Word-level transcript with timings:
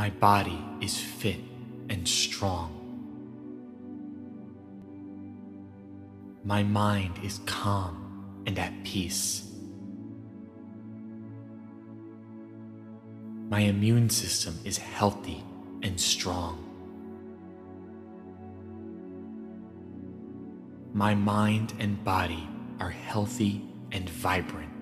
My 0.00 0.08
body 0.08 0.58
is 0.80 0.98
fit 0.98 1.40
and 1.90 2.08
strong. 2.08 2.70
My 6.42 6.62
mind 6.62 7.18
is 7.22 7.40
calm 7.44 8.42
and 8.46 8.58
at 8.58 8.72
peace. 8.82 9.46
My 13.50 13.60
immune 13.60 14.08
system 14.08 14.58
is 14.64 14.78
healthy 14.78 15.44
and 15.82 16.00
strong. 16.00 16.64
My 20.94 21.14
mind 21.14 21.74
and 21.78 22.02
body 22.02 22.48
are 22.80 22.88
healthy 22.88 23.68
and 23.92 24.08
vibrant. 24.08 24.79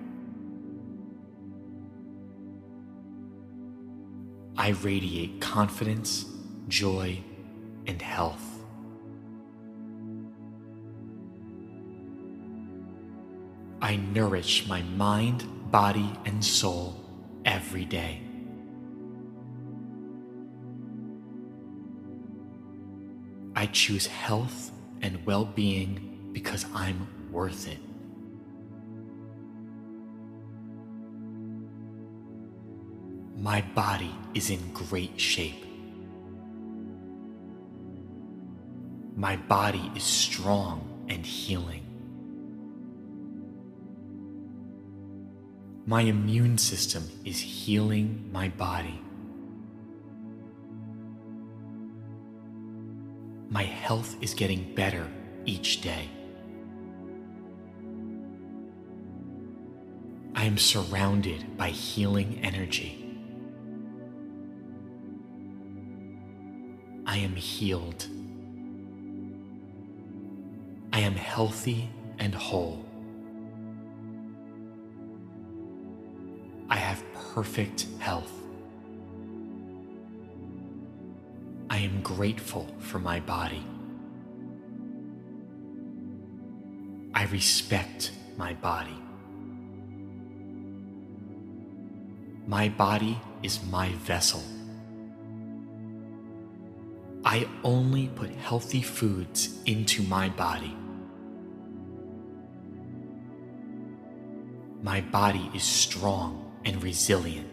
I 4.69 4.73
radiate 4.73 5.41
confidence, 5.41 6.25
joy, 6.67 7.23
and 7.87 7.99
health. 7.99 8.43
I 13.81 13.95
nourish 13.95 14.67
my 14.67 14.83
mind, 14.83 15.71
body, 15.71 16.13
and 16.23 16.45
soul 16.45 17.03
every 17.45 17.83
day. 17.83 18.21
I 23.55 23.65
choose 23.65 24.05
health 24.05 24.71
and 25.01 25.25
well 25.25 25.45
being 25.45 26.29
because 26.31 26.67
I'm 26.75 27.07
worth 27.31 27.67
it. 27.67 27.88
My 33.41 33.61
body 33.73 34.13
is 34.33 34.49
in 34.49 34.73
great 34.73 35.17
shape. 35.17 35.65
My 39.15 39.37
body 39.37 39.89
is 39.95 40.03
strong 40.03 41.05
and 41.07 41.25
healing. 41.25 41.85
My 45.85 46.01
immune 46.01 46.57
system 46.57 47.09
is 47.23 47.39
healing 47.39 48.29
my 48.31 48.49
body. 48.49 49.01
My 53.49 53.63
health 53.63 54.17
is 54.21 54.33
getting 54.33 54.75
better 54.75 55.07
each 55.45 55.79
day. 55.79 56.09
I 60.35 60.43
am 60.43 60.57
surrounded 60.57 61.57
by 61.57 61.69
healing 61.69 62.39
energy. 62.43 63.08
I 67.09 67.17
am 67.17 67.35
healed. 67.35 68.05
I 70.93 70.99
am 70.99 71.15
healthy 71.15 71.89
and 72.19 72.35
whole. 72.35 72.85
I 76.69 76.75
have 76.75 77.03
perfect 77.33 77.87
health. 77.97 78.31
I 81.71 81.79
am 81.79 81.99
grateful 82.03 82.67
for 82.77 82.99
my 82.99 83.19
body. 83.21 83.65
I 87.15 87.25
respect 87.25 88.11
my 88.37 88.53
body. 88.53 89.01
My 92.45 92.69
body 92.69 93.19
is 93.41 93.63
my 93.71 93.89
vessel. 93.93 94.43
I 97.31 97.47
only 97.63 98.07
put 98.07 98.31
healthy 98.31 98.81
foods 98.81 99.61
into 99.67 100.01
my 100.01 100.29
body. 100.29 100.75
My 104.81 105.01
body 105.01 105.51
is 105.53 105.61
strong 105.61 106.51
and 106.65 106.81
resilient. 106.81 107.47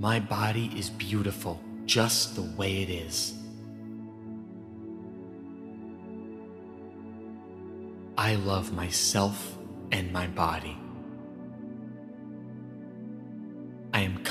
My 0.00 0.20
body 0.20 0.72
is 0.74 0.88
beautiful 0.88 1.60
just 1.84 2.34
the 2.34 2.50
way 2.56 2.80
it 2.80 2.88
is. 2.88 3.34
I 8.16 8.36
love 8.36 8.72
myself 8.72 9.58
and 9.90 10.10
my 10.14 10.28
body. 10.28 10.81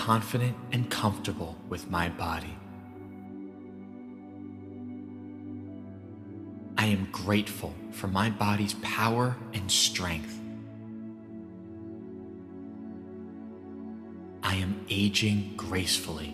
Confident 0.02 0.58
and 0.72 0.90
comfortable 0.90 1.56
with 1.70 1.92
my 1.92 2.10
body. 2.10 2.58
I 6.76 6.88
am 6.88 7.08
grateful 7.12 7.76
for 7.92 8.08
my 8.08 8.32
body's 8.32 8.74
power 8.82 9.38
and 9.54 9.72
strength. 9.72 10.40
I 14.42 14.56
am 14.56 14.84
aging 14.90 15.54
gracefully. 15.56 16.34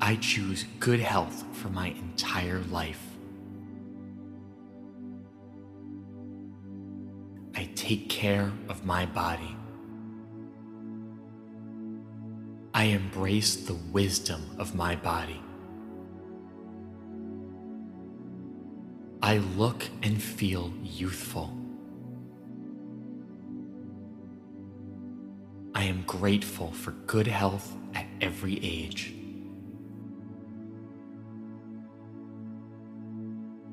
I 0.00 0.14
choose 0.14 0.64
good 0.78 1.00
health 1.00 1.44
for 1.54 1.70
my 1.70 1.88
entire 1.88 2.60
life. 2.70 3.02
I 7.56 7.68
take 7.74 8.08
care 8.08 8.52
of 8.68 8.84
my 8.84 9.06
body. 9.06 9.56
I 12.76 12.86
embrace 12.86 13.54
the 13.54 13.74
wisdom 13.92 14.56
of 14.58 14.74
my 14.74 14.96
body. 14.96 15.40
I 19.22 19.38
look 19.56 19.88
and 20.02 20.20
feel 20.20 20.72
youthful. 20.82 21.56
I 25.72 25.84
am 25.84 26.02
grateful 26.02 26.72
for 26.72 26.90
good 26.90 27.28
health 27.28 27.72
at 27.94 28.06
every 28.20 28.58
age. 28.60 29.14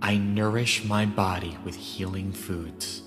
I 0.04 0.18
nourish 0.18 0.84
my 0.84 1.08
body 1.08 1.58
with 1.66 1.76
healing 1.76 2.32
foods. 2.32 3.02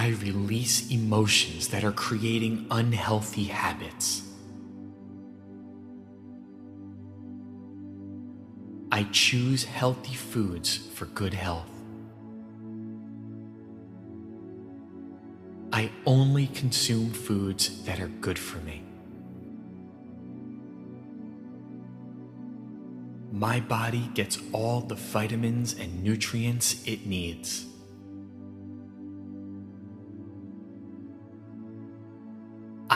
I 0.00 0.16
release 0.22 0.90
emotions 0.90 1.68
that 1.68 1.84
are 1.84 1.92
creating 1.92 2.66
unhealthy 2.70 3.44
habits. 3.44 4.22
I 8.90 9.02
choose 9.12 9.64
healthy 9.64 10.14
foods 10.14 10.74
for 10.94 11.04
good 11.04 11.34
health. 11.34 11.68
I 15.70 15.90
only 16.06 16.46
consume 16.46 17.10
foods 17.12 17.84
that 17.84 18.00
are 18.00 18.08
good 18.08 18.38
for 18.38 18.56
me. 18.60 18.82
My 23.30 23.60
body 23.60 24.08
gets 24.14 24.38
all 24.52 24.80
the 24.80 24.94
vitamins 24.94 25.74
and 25.78 26.02
nutrients 26.02 26.82
it 26.86 27.04
needs. 27.04 27.66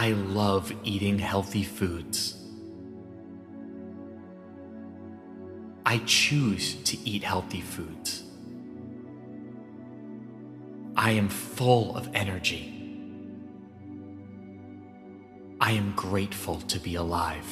I 0.04 0.10
love 0.10 0.70
eating 0.84 1.18
healthy 1.18 1.62
foods. 1.62 2.36
I 5.86 5.96
choose 6.04 6.74
to 6.82 6.98
eat 7.08 7.22
healthy 7.22 7.62
foods. 7.62 8.22
I 10.94 11.12
am 11.12 11.30
full 11.30 11.96
of 11.96 12.10
energy. 12.12 12.70
I 15.58 15.70
am 15.70 15.94
grateful 15.96 16.60
to 16.60 16.78
be 16.78 16.96
alive. 16.96 17.48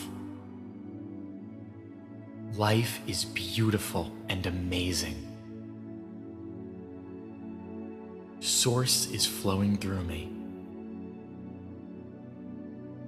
Life 2.58 3.00
is 3.06 3.24
beautiful 3.24 4.12
and 4.28 4.44
amazing. 4.44 5.16
Source 8.40 9.10
is 9.10 9.24
flowing 9.24 9.78
through 9.78 10.04
me. 10.04 10.41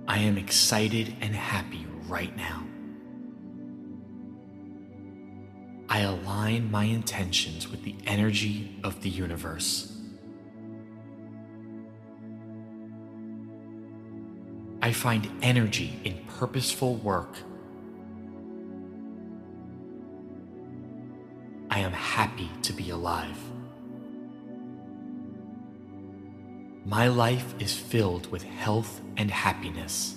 I 0.06 0.18
am 0.18 0.36
excited 0.36 1.16
and 1.20 1.34
happy 1.34 1.86
right 2.08 2.36
now. 2.36 2.66
I 5.88 6.00
align 6.00 6.70
my 6.70 6.84
intentions 6.84 7.68
with 7.68 7.82
the 7.84 7.94
energy 8.06 8.78
of 8.84 9.02
the 9.02 9.08
universe. 9.08 9.90
I 14.82 14.92
find 14.92 15.30
energy 15.40 15.98
in 16.04 16.22
purposeful 16.26 16.96
work. 16.96 17.38
I 21.70 21.78
am 21.78 21.92
happy 21.92 22.50
to 22.62 22.72
be 22.72 22.90
alive. 22.90 23.38
My 26.86 27.08
life 27.08 27.54
is 27.58 27.74
filled 27.74 28.30
with 28.30 28.42
health 28.42 29.00
and 29.16 29.30
happiness. 29.30 30.16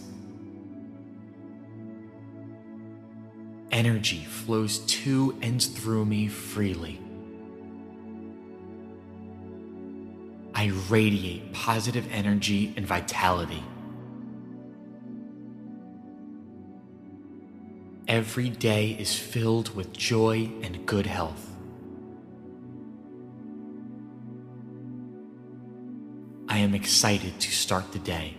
Energy 3.71 4.25
flows 4.25 4.79
to 4.79 5.37
and 5.41 5.63
through 5.63 6.03
me 6.05 6.27
freely. 6.27 6.99
I 10.53 10.71
radiate 10.89 11.53
positive 11.53 12.07
energy 12.11 12.73
and 12.75 12.85
vitality. 12.85 13.63
Every 18.09 18.49
day 18.49 18.91
is 18.91 19.17
filled 19.17 19.73
with 19.75 19.93
joy 19.93 20.49
and 20.63 20.85
good 20.85 21.05
health. 21.05 21.56
I 26.57 26.61
am 26.61 26.73
excited 26.73 27.39
to 27.39 27.51
start 27.51 27.91
the 27.91 27.99
day. 27.99 28.35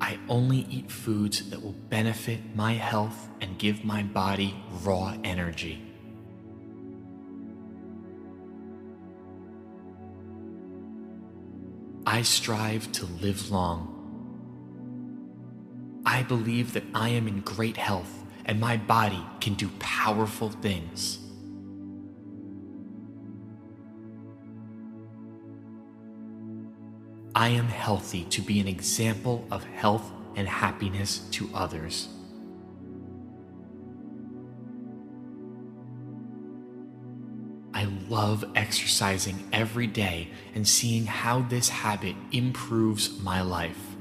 I 0.00 0.18
only 0.30 0.60
eat 0.70 0.90
foods 0.90 1.50
that 1.50 1.62
will 1.62 1.74
benefit 1.90 2.56
my 2.56 2.72
health 2.72 3.28
and 3.42 3.58
give 3.58 3.84
my 3.84 4.02
body 4.02 4.54
raw 4.82 5.14
energy. 5.22 5.82
I 12.06 12.22
strive 12.22 12.90
to 12.92 13.04
live 13.04 13.50
long. 13.50 13.78
I 16.06 16.22
believe 16.22 16.72
that 16.72 16.84
I 16.94 17.10
am 17.10 17.28
in 17.28 17.40
great 17.40 17.76
health 17.76 18.24
and 18.46 18.58
my 18.58 18.78
body 18.78 19.22
can 19.38 19.52
do 19.52 19.68
powerful 19.80 20.48
things. 20.48 21.18
I 27.40 27.48
am 27.48 27.68
healthy 27.68 28.24
to 28.24 28.42
be 28.42 28.60
an 28.60 28.68
example 28.68 29.46
of 29.50 29.64
health 29.64 30.12
and 30.36 30.46
happiness 30.46 31.20
to 31.30 31.48
others. 31.54 32.08
I 37.72 37.84
love 38.10 38.44
exercising 38.54 39.48
every 39.54 39.86
day 39.86 40.28
and 40.54 40.68
seeing 40.68 41.06
how 41.06 41.40
this 41.40 41.70
habit 41.70 42.14
improves 42.30 43.18
my 43.20 43.40
life. 43.40 43.96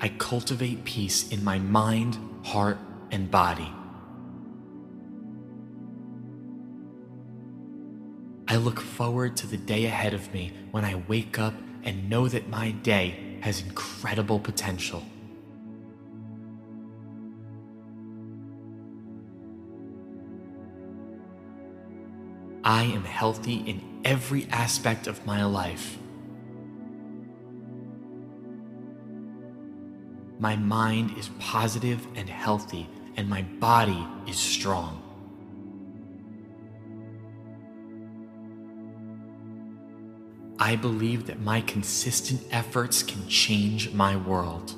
I 0.00 0.08
cultivate 0.08 0.82
peace 0.82 1.30
in 1.30 1.44
my 1.44 1.60
mind, 1.60 2.18
heart, 2.42 2.78
and 3.12 3.30
body. 3.30 3.72
I 8.52 8.56
look 8.56 8.80
forward 8.80 9.34
to 9.38 9.46
the 9.46 9.56
day 9.56 9.86
ahead 9.86 10.12
of 10.12 10.30
me 10.34 10.52
when 10.72 10.84
I 10.84 10.96
wake 11.08 11.38
up 11.38 11.54
and 11.84 12.10
know 12.10 12.28
that 12.28 12.50
my 12.50 12.72
day 12.72 13.38
has 13.40 13.62
incredible 13.62 14.38
potential. 14.38 15.02
I 22.62 22.82
am 22.82 23.04
healthy 23.04 23.54
in 23.54 24.02
every 24.04 24.46
aspect 24.50 25.06
of 25.06 25.24
my 25.24 25.46
life. 25.46 25.96
My 30.38 30.56
mind 30.56 31.16
is 31.16 31.30
positive 31.38 32.06
and 32.14 32.28
healthy, 32.28 32.86
and 33.16 33.30
my 33.30 33.40
body 33.40 34.06
is 34.26 34.36
strong. 34.36 35.01
I 40.62 40.76
believe 40.76 41.26
that 41.26 41.40
my 41.40 41.60
consistent 41.62 42.40
efforts 42.52 43.02
can 43.02 43.26
change 43.26 43.92
my 43.92 44.14
world. 44.14 44.72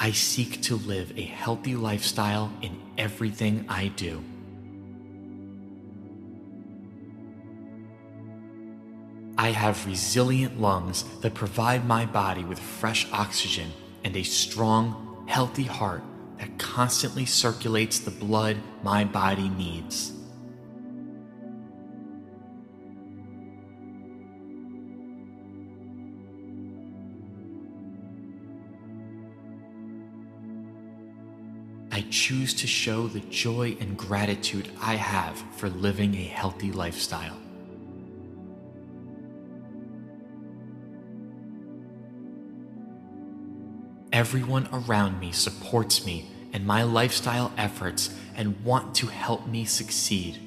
I 0.00 0.10
seek 0.10 0.60
to 0.62 0.74
live 0.74 1.16
a 1.16 1.22
healthy 1.22 1.76
lifestyle 1.76 2.52
in 2.60 2.76
everything 2.98 3.66
I 3.68 3.86
do. 3.86 4.24
I 9.38 9.50
have 9.50 9.86
resilient 9.86 10.60
lungs 10.60 11.04
that 11.20 11.34
provide 11.34 11.86
my 11.86 12.04
body 12.04 12.42
with 12.42 12.58
fresh 12.58 13.06
oxygen 13.12 13.70
and 14.02 14.16
a 14.16 14.24
strong, 14.24 15.24
healthy 15.28 15.62
heart 15.62 16.02
that 16.38 16.58
constantly 16.58 17.24
circulates 17.26 17.98
the 17.98 18.10
blood 18.10 18.56
my 18.82 19.04
body 19.04 19.48
needs. 19.48 20.12
I 31.92 32.04
choose 32.10 32.54
to 32.54 32.66
show 32.66 33.06
the 33.06 33.20
joy 33.20 33.76
and 33.78 33.96
gratitude 33.96 34.68
I 34.82 34.96
have 34.96 35.38
for 35.56 35.68
living 35.68 36.16
a 36.16 36.24
healthy 36.24 36.72
lifestyle. 36.72 37.43
Everyone 44.14 44.68
around 44.72 45.18
me 45.18 45.32
supports 45.32 46.06
me 46.06 46.30
and 46.52 46.64
my 46.64 46.84
lifestyle 46.84 47.52
efforts 47.58 48.16
and 48.36 48.64
want 48.64 48.94
to 48.94 49.08
help 49.08 49.48
me 49.48 49.64
succeed. 49.64 50.38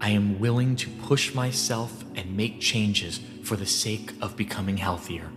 I 0.00 0.08
am 0.08 0.40
willing 0.40 0.76
to 0.76 0.88
push 0.88 1.34
myself 1.34 2.06
and 2.14 2.34
make 2.34 2.58
changes 2.58 3.20
for 3.42 3.56
the 3.56 3.66
sake 3.66 4.14
of 4.22 4.34
becoming 4.34 4.78
healthier. 4.78 5.30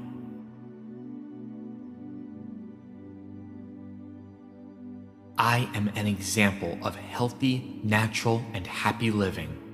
I 5.38 5.70
am 5.74 5.92
an 5.96 6.08
example 6.08 6.78
of 6.82 6.96
healthy, 6.96 7.82
natural, 7.84 8.42
and 8.54 8.66
happy 8.66 9.12
living. 9.12 9.67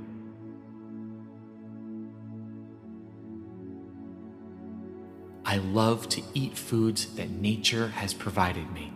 I 5.54 5.58
love 5.58 6.10
to 6.10 6.24
eat 6.34 6.58
foods 6.58 7.06
that 7.14 7.30
nature 7.30 7.90
has 7.90 8.12
provided 8.12 8.72
me. 8.72 8.92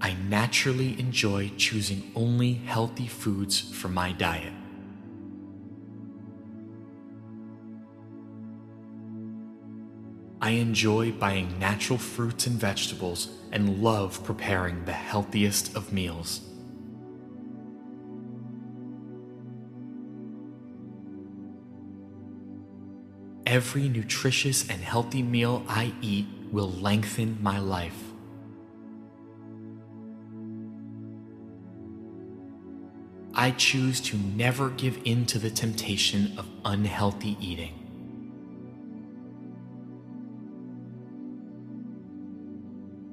I 0.00 0.12
naturally 0.28 0.96
enjoy 1.00 1.50
choosing 1.56 2.12
only 2.14 2.52
healthy 2.52 3.08
foods 3.08 3.58
for 3.58 3.88
my 3.88 4.12
diet. 4.12 4.52
I 10.40 10.50
enjoy 10.50 11.10
buying 11.10 11.58
natural 11.58 11.98
fruits 11.98 12.46
and 12.46 12.54
vegetables 12.54 13.30
and 13.50 13.82
love 13.82 14.22
preparing 14.22 14.84
the 14.84 14.92
healthiest 14.92 15.74
of 15.74 15.92
meals. 15.92 16.51
Every 23.52 23.86
nutritious 23.86 24.66
and 24.70 24.80
healthy 24.80 25.22
meal 25.22 25.62
I 25.68 25.92
eat 26.00 26.24
will 26.50 26.70
lengthen 26.70 27.36
my 27.42 27.58
life. 27.58 28.02
I 33.34 33.50
choose 33.50 34.00
to 34.08 34.16
never 34.16 34.70
give 34.70 34.98
in 35.04 35.26
to 35.26 35.38
the 35.38 35.50
temptation 35.50 36.32
of 36.38 36.48
unhealthy 36.64 37.36
eating. 37.42 37.74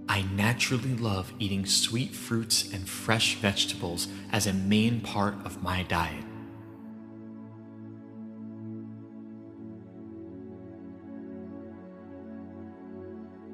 I 0.08 0.22
naturally 0.22 0.96
love 0.96 1.34
eating 1.38 1.66
sweet 1.66 2.12
fruits 2.12 2.72
and 2.72 2.88
fresh 2.88 3.36
vegetables 3.36 4.08
as 4.32 4.48
a 4.48 4.54
main 4.54 5.02
part 5.02 5.36
of 5.44 5.62
my 5.62 5.84
diet. 5.84 6.29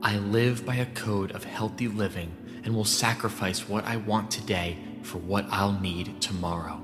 I 0.06 0.20
live 0.20 0.68
by 0.68 0.76
a 0.76 0.86
code 0.86 1.32
of 1.32 1.44
healthy 1.46 1.88
living 1.88 2.32
and 2.64 2.76
will 2.76 2.86
sacrifice 2.86 3.68
what 3.68 3.86
I 3.86 3.98
want 3.98 4.30
today 4.30 4.78
for 5.02 5.18
what 5.18 5.48
I'll 5.50 5.80
need 5.80 6.22
tomorrow. 6.22 6.80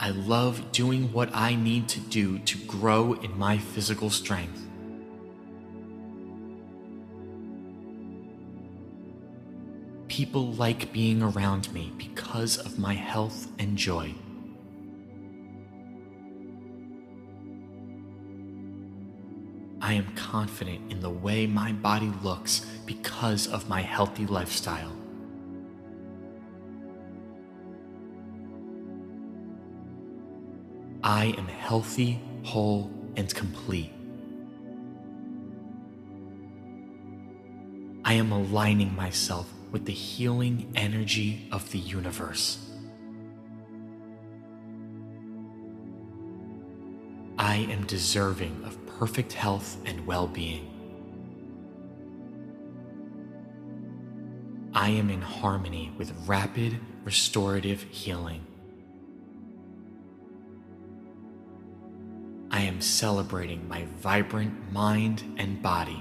I 0.00 0.10
love 0.10 0.72
doing 0.72 1.12
what 1.12 1.30
I 1.32 1.54
need 1.54 1.88
to 1.90 2.00
do 2.00 2.40
to 2.40 2.58
grow 2.66 3.12
in 3.12 3.38
my 3.38 3.56
physical 3.56 4.10
strength. 4.10 4.60
People 10.08 10.54
like 10.54 10.92
being 10.92 11.22
around 11.22 11.72
me 11.72 11.92
because 11.96 12.58
of 12.58 12.80
my 12.80 12.94
health 12.94 13.46
and 13.60 13.78
joy. 13.78 14.12
I 19.82 19.94
am 19.94 20.14
confident 20.14 20.92
in 20.92 21.00
the 21.00 21.10
way 21.10 21.44
my 21.44 21.72
body 21.72 22.12
looks 22.22 22.64
because 22.86 23.48
of 23.48 23.68
my 23.68 23.80
healthy 23.80 24.26
lifestyle. 24.26 24.92
I 31.02 31.34
am 31.36 31.48
healthy, 31.48 32.20
whole, 32.44 32.92
and 33.16 33.34
complete. 33.34 33.90
I 38.04 38.14
am 38.14 38.30
aligning 38.30 38.94
myself 38.94 39.52
with 39.72 39.84
the 39.84 39.92
healing 39.92 40.70
energy 40.76 41.48
of 41.50 41.68
the 41.72 41.80
universe. 41.80 42.70
I 47.36 47.56
am 47.56 47.84
deserving 47.86 48.62
of 48.64 48.78
perfect 49.02 49.32
health 49.32 49.78
and 49.84 50.06
well 50.06 50.28
being. 50.28 50.64
I 54.72 54.90
am 54.90 55.10
in 55.10 55.20
harmony 55.20 55.92
with 55.98 56.12
rapid 56.24 56.78
restorative 57.02 57.82
healing. 57.90 58.46
I 62.52 62.60
am 62.60 62.80
celebrating 62.80 63.66
my 63.66 63.86
vibrant 63.98 64.72
mind 64.72 65.34
and 65.36 65.60
body. 65.60 66.00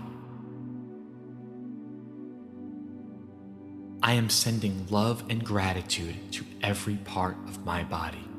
I 4.03 4.13
am 4.13 4.29
sending 4.29 4.85
love 4.91 5.23
and 5.27 5.43
gratitude 5.43 6.31
to 6.33 6.45
every 6.61 6.97
part 6.97 7.37
of 7.47 7.65
my 7.65 7.83
body. 7.83 8.30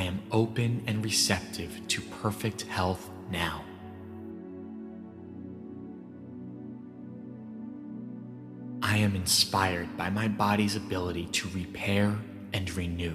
I 0.00 0.04
am 0.04 0.22
open 0.32 0.82
and 0.86 1.04
receptive 1.04 1.78
to 1.88 2.00
perfect 2.00 2.62
health 2.62 3.10
now. 3.30 3.62
I 8.80 8.96
am 8.96 9.14
inspired 9.14 9.94
by 9.98 10.08
my 10.08 10.26
body's 10.26 10.74
ability 10.74 11.26
to 11.26 11.50
repair 11.50 12.16
and 12.54 12.74
renew. 12.74 13.14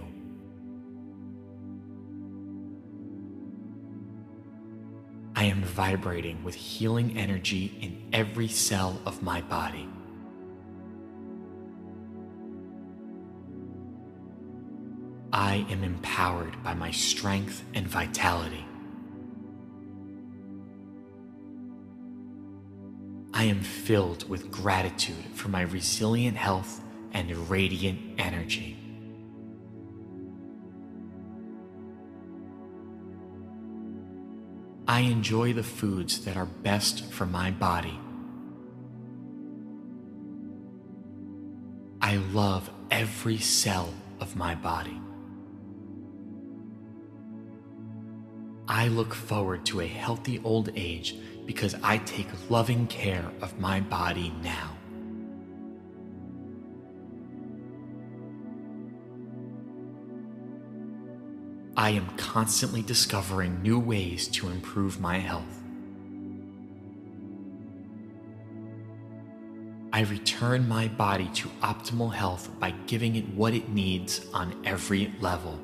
I 5.35 5.45
am 5.45 5.63
vibrating 5.63 6.43
with 6.43 6.53
healing 6.53 7.17
energy 7.17 7.75
in 7.81 8.09
every 8.13 8.47
cell 8.47 9.01
of 9.07 9.23
my 9.23 9.41
body. 9.41 9.89
I 15.45 15.63
am 15.69 15.83
empowered 15.83 16.63
by 16.63 16.73
my 16.73 16.89
strength 16.89 17.63
and 17.75 17.87
vitality. 17.87 18.65
I 23.31 23.43
am 23.43 23.61
filled 23.61 24.27
with 24.27 24.49
gratitude 24.49 25.23
for 25.35 25.49
my 25.49 25.61
resilient 25.61 26.35
health 26.35 26.81
and 27.11 27.47
radiant 27.47 27.99
energy. 28.17 28.75
I 34.87 35.01
enjoy 35.01 35.53
the 35.53 35.61
foods 35.61 36.25
that 36.25 36.37
are 36.37 36.47
best 36.47 37.13
for 37.13 37.27
my 37.27 37.51
body. 37.51 37.99
I 42.01 42.15
love 42.33 42.71
every 42.89 43.37
cell 43.37 43.93
of 44.19 44.35
my 44.35 44.55
body. 44.55 44.99
I 48.67 48.87
look 48.87 49.13
forward 49.13 49.65
to 49.67 49.81
a 49.81 49.87
healthy 49.87 50.41
old 50.43 50.71
age 50.75 51.15
because 51.45 51.75
I 51.83 51.99
take 51.99 52.27
loving 52.49 52.87
care 52.87 53.31
of 53.41 53.59
my 53.59 53.79
body 53.79 54.33
now. 54.41 54.75
I 61.77 61.91
am 61.91 62.07
constantly 62.17 62.81
discovering 62.81 63.61
new 63.61 63.77
ways 63.77 64.27
to 64.29 64.47
improve 64.49 64.99
my 64.99 65.19
health. 65.19 65.61
I 69.93 70.01
return 70.01 70.67
my 70.67 70.87
body 70.87 71.29
to 71.35 71.49
optimal 71.61 72.13
health 72.13 72.49
by 72.59 72.71
giving 72.87 73.15
it 73.15 73.29
what 73.29 73.53
it 73.53 73.69
needs 73.69 74.25
on 74.33 74.59
every 74.65 75.13
level. 75.21 75.59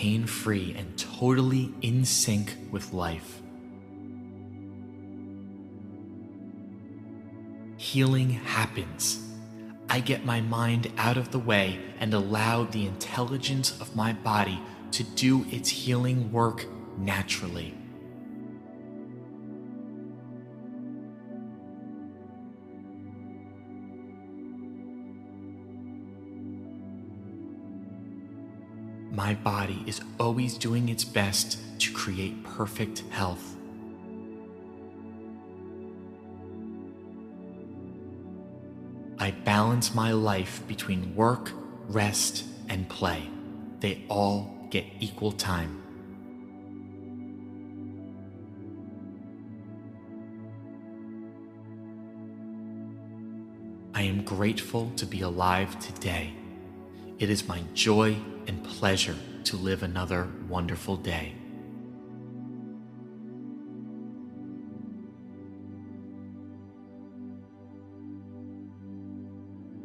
Pain 0.00 0.24
free 0.24 0.74
and 0.78 0.96
totally 0.96 1.74
in 1.82 2.06
sync 2.06 2.56
with 2.70 2.94
life. 2.94 3.42
Healing 7.76 8.30
happens. 8.30 9.28
I 9.90 10.00
get 10.00 10.24
my 10.24 10.40
mind 10.40 10.90
out 10.96 11.18
of 11.18 11.32
the 11.32 11.38
way 11.38 11.78
and 11.98 12.14
allow 12.14 12.64
the 12.64 12.86
intelligence 12.86 13.78
of 13.78 13.94
my 13.94 14.14
body 14.14 14.58
to 14.92 15.04
do 15.04 15.44
its 15.50 15.68
healing 15.68 16.32
work 16.32 16.64
naturally. 16.96 17.74
My 29.20 29.34
body 29.34 29.84
is 29.86 30.00
always 30.18 30.56
doing 30.56 30.88
its 30.88 31.04
best 31.04 31.58
to 31.78 31.92
create 31.92 32.42
perfect 32.42 33.00
health. 33.10 33.54
I 39.18 39.32
balance 39.32 39.94
my 39.94 40.12
life 40.12 40.66
between 40.66 41.14
work, 41.14 41.52
rest, 41.88 42.46
and 42.70 42.88
play. 42.88 43.28
They 43.80 44.04
all 44.08 44.66
get 44.70 44.86
equal 45.00 45.32
time. 45.32 45.82
I 53.92 54.00
am 54.00 54.24
grateful 54.24 54.90
to 54.96 55.04
be 55.04 55.20
alive 55.20 55.78
today. 55.78 56.32
It 57.20 57.28
is 57.28 57.46
my 57.46 57.62
joy 57.74 58.16
and 58.46 58.64
pleasure 58.64 59.14
to 59.44 59.56
live 59.56 59.82
another 59.82 60.26
wonderful 60.48 60.96
day. 60.96 61.34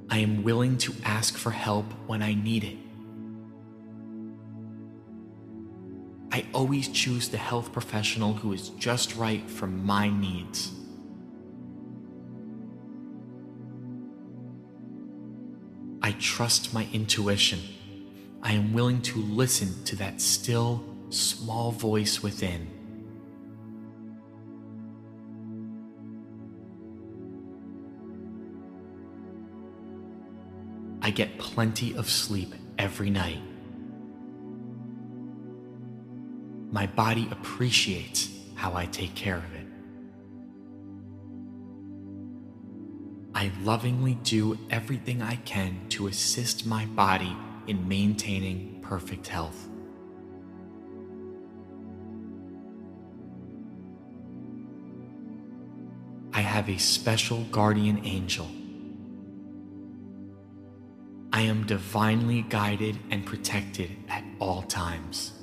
I 0.09 0.19
am 0.19 0.43
willing 0.43 0.77
to 0.77 0.93
ask 1.03 1.35
for 1.35 1.51
help 1.51 1.91
when 2.07 2.21
I 2.23 2.35
need 2.35 2.63
it. 2.63 2.77
I 6.31 6.45
always 6.53 6.87
choose 6.87 7.27
the 7.27 7.37
health 7.37 7.73
professional 7.73 8.31
who 8.31 8.53
is 8.53 8.69
just 8.69 9.17
right 9.17 9.49
for 9.51 9.67
my 9.67 10.07
needs. 10.07 10.71
Trust 16.15 16.73
my 16.73 16.87
intuition. 16.91 17.59
I 18.41 18.53
am 18.53 18.73
willing 18.73 19.01
to 19.03 19.19
listen 19.19 19.83
to 19.85 19.95
that 19.97 20.21
still, 20.21 20.83
small 21.09 21.71
voice 21.71 22.21
within. 22.21 22.67
I 31.01 31.11
get 31.11 31.37
plenty 31.37 31.95
of 31.95 32.09
sleep 32.09 32.53
every 32.79 33.09
night. 33.09 33.41
My 36.71 36.87
body 36.87 37.27
appreciates 37.31 38.29
how 38.55 38.73
I 38.73 38.87
take 38.87 39.13
care 39.13 39.37
of 39.37 39.53
it. 39.53 39.64
I 43.45 43.51
lovingly 43.61 44.15
do 44.23 44.57
everything 44.71 45.21
I 45.21 45.35
can 45.35 45.87
to 45.89 46.07
assist 46.07 46.65
my 46.65 46.87
body 46.87 47.37
in 47.67 47.87
maintaining 47.87 48.79
perfect 48.81 49.27
health. 49.27 49.67
I 56.33 56.41
have 56.41 56.67
a 56.69 56.79
special 56.79 57.43
guardian 57.51 58.03
angel. 58.03 58.47
I 61.31 61.41
am 61.41 61.67
divinely 61.67 62.41
guided 62.49 62.97
and 63.11 63.23
protected 63.27 63.91
at 64.09 64.23
all 64.39 64.63
times. 64.63 65.33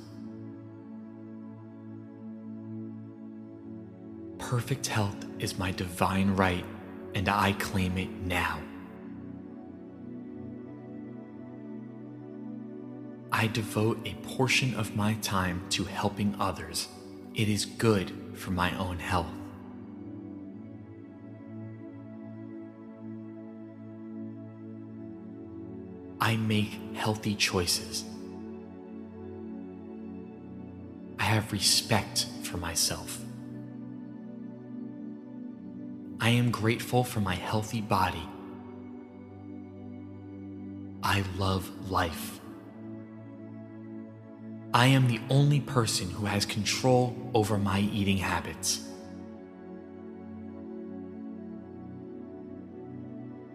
Perfect 4.39 4.87
health 4.87 5.25
is 5.39 5.57
my 5.57 5.71
divine 5.71 6.35
right, 6.35 6.65
and 7.15 7.29
I 7.29 7.53
claim 7.53 7.97
it 7.97 8.09
now. 8.09 8.59
I 13.31 13.47
devote 13.47 14.07
a 14.07 14.13
portion 14.35 14.75
of 14.75 14.95
my 14.95 15.15
time 15.15 15.65
to 15.71 15.83
helping 15.83 16.35
others. 16.39 16.87
It 17.33 17.49
is 17.49 17.65
good 17.65 18.11
for 18.35 18.51
my 18.51 18.77
own 18.77 18.99
health. 18.99 19.25
I 26.21 26.37
make 26.37 26.79
healthy 26.93 27.35
choices. 27.35 28.05
I 31.19 31.23
have 31.23 31.51
respect 31.51 32.27
for 32.43 32.57
myself. 32.57 33.22
I 36.23 36.29
am 36.29 36.51
grateful 36.51 37.03
for 37.03 37.19
my 37.19 37.35
healthy 37.35 37.81
body. 37.81 38.25
I 41.03 41.21
love 41.37 41.69
life. 41.91 42.39
I 44.73 44.85
am 44.85 45.09
the 45.09 45.19
only 45.29 45.59
person 45.59 46.09
who 46.09 46.25
has 46.25 46.45
control 46.45 47.13
over 47.33 47.57
my 47.57 47.81
eating 47.81 48.15
habits. 48.15 48.87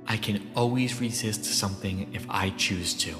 I 0.06 0.18
can 0.18 0.50
always 0.54 1.00
resist 1.00 1.46
something 1.46 2.12
if 2.12 2.26
I 2.28 2.50
choose 2.50 2.92
to. 2.96 3.14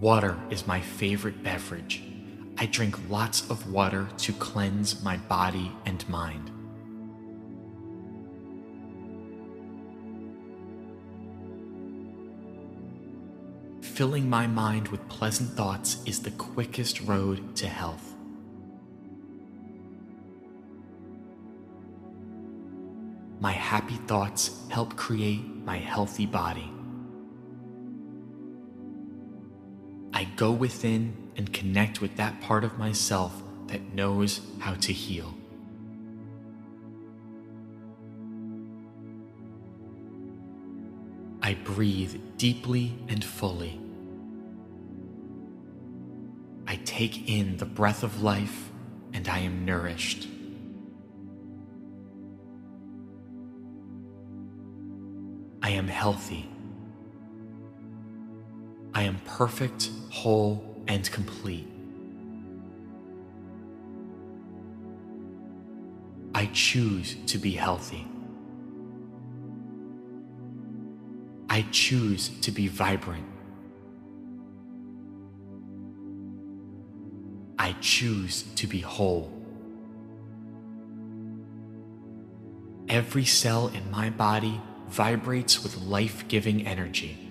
Water 0.00 0.38
is 0.48 0.66
my 0.66 0.80
favorite 0.80 1.42
beverage. 1.42 2.13
I 2.56 2.66
drink 2.66 2.96
lots 3.10 3.50
of 3.50 3.72
water 3.72 4.08
to 4.18 4.32
cleanse 4.34 5.02
my 5.02 5.16
body 5.16 5.72
and 5.86 6.08
mind. 6.08 6.50
Filling 13.82 14.28
my 14.28 14.46
mind 14.46 14.88
with 14.88 15.08
pleasant 15.08 15.50
thoughts 15.50 16.02
is 16.04 16.20
the 16.20 16.32
quickest 16.32 17.00
road 17.02 17.54
to 17.56 17.68
health. 17.68 18.14
My 23.40 23.52
happy 23.52 23.96
thoughts 24.06 24.50
help 24.68 24.96
create 24.96 25.44
my 25.64 25.78
healthy 25.78 26.26
body. 26.26 26.73
Go 30.36 30.50
within 30.52 31.16
and 31.36 31.52
connect 31.52 32.00
with 32.00 32.16
that 32.16 32.40
part 32.40 32.64
of 32.64 32.78
myself 32.78 33.42
that 33.66 33.94
knows 33.94 34.40
how 34.58 34.74
to 34.74 34.92
heal. 34.92 35.34
I 41.42 41.54
breathe 41.54 42.18
deeply 42.38 42.96
and 43.08 43.22
fully. 43.22 43.78
I 46.66 46.76
take 46.76 47.28
in 47.28 47.58
the 47.58 47.66
breath 47.66 48.02
of 48.02 48.22
life 48.22 48.70
and 49.12 49.28
I 49.28 49.40
am 49.40 49.64
nourished. 49.64 50.26
I 55.62 55.70
am 55.70 55.88
healthy. 55.88 56.53
I 58.94 59.02
am 59.02 59.20
perfect, 59.26 59.90
whole, 60.10 60.82
and 60.86 61.10
complete. 61.10 61.66
I 66.34 66.46
choose 66.52 67.16
to 67.26 67.38
be 67.38 67.52
healthy. 67.52 68.06
I 71.50 71.66
choose 71.70 72.28
to 72.42 72.50
be 72.52 72.68
vibrant. 72.68 73.26
I 77.58 77.74
choose 77.80 78.42
to 78.56 78.66
be 78.66 78.80
whole. 78.80 79.32
Every 82.88 83.24
cell 83.24 83.68
in 83.68 83.90
my 83.90 84.10
body 84.10 84.60
vibrates 84.88 85.62
with 85.62 85.76
life 85.78 86.28
giving 86.28 86.66
energy. 86.66 87.23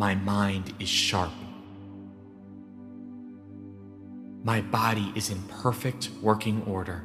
My 0.00 0.14
mind 0.14 0.72
is 0.80 0.88
sharp. 0.88 1.30
My 4.42 4.62
body 4.62 5.12
is 5.14 5.28
in 5.28 5.42
perfect 5.42 6.08
working 6.22 6.62
order. 6.62 7.02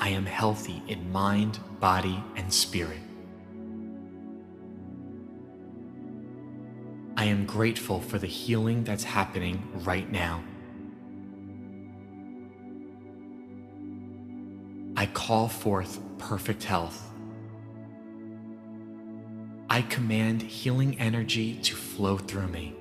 I 0.00 0.08
am 0.08 0.26
healthy 0.26 0.82
in 0.88 1.12
mind, 1.12 1.60
body, 1.78 2.20
and 2.34 2.52
spirit. 2.52 2.98
I 7.16 7.26
am 7.26 7.46
grateful 7.46 8.00
for 8.00 8.18
the 8.18 8.26
healing 8.26 8.82
that's 8.82 9.04
happening 9.04 9.68
right 9.84 10.10
now. 10.10 10.42
I 14.96 15.06
call 15.06 15.46
forth 15.46 16.00
perfect 16.18 16.64
health. 16.64 17.09
I 19.72 19.82
command 19.82 20.42
healing 20.42 20.98
energy 20.98 21.54
to 21.62 21.76
flow 21.76 22.18
through 22.18 22.48
me. 22.48 22.74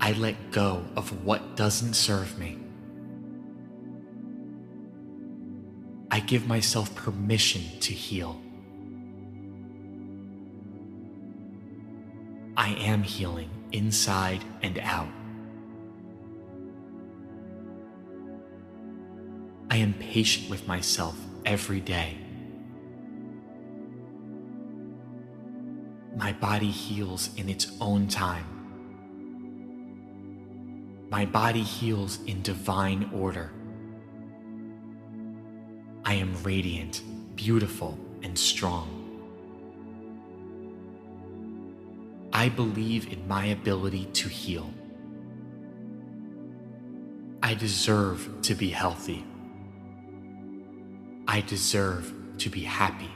I 0.00 0.12
let 0.12 0.52
go 0.52 0.84
of 0.94 1.24
what 1.24 1.56
doesn't 1.56 1.94
serve 1.94 2.38
me. 2.38 2.60
I 6.08 6.20
give 6.20 6.46
myself 6.46 6.94
permission 6.94 7.62
to 7.80 7.92
heal. 7.92 8.40
I 12.56 12.74
am 12.74 13.02
healing 13.02 13.50
inside 13.72 14.44
and 14.62 14.78
out. 14.78 15.08
I 19.68 19.78
am 19.78 19.94
patient 19.94 20.48
with 20.48 20.68
myself 20.68 21.18
every 21.44 21.80
day. 21.80 22.18
My 26.22 26.32
body 26.34 26.70
heals 26.70 27.30
in 27.36 27.48
its 27.48 27.72
own 27.80 28.06
time. 28.06 28.46
My 31.10 31.26
body 31.26 31.64
heals 31.64 32.20
in 32.26 32.42
divine 32.42 33.10
order. 33.12 33.50
I 36.04 36.14
am 36.14 36.40
radiant, 36.44 37.02
beautiful, 37.34 37.98
and 38.22 38.38
strong. 38.38 38.86
I 42.32 42.48
believe 42.50 43.12
in 43.12 43.26
my 43.26 43.46
ability 43.46 44.04
to 44.20 44.28
heal. 44.28 44.72
I 47.42 47.54
deserve 47.54 48.28
to 48.42 48.54
be 48.54 48.70
healthy. 48.70 49.24
I 51.26 51.40
deserve 51.40 52.14
to 52.38 52.48
be 52.48 52.60
happy. 52.60 53.10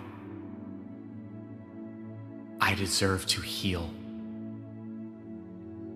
I 2.67 2.75
deserve 2.75 3.27
to 3.27 3.41
heal. 3.41 3.89